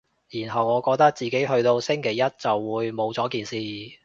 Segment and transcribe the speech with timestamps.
[0.31, 3.99] 然後我覺得自己去到星期一就會冇咗件事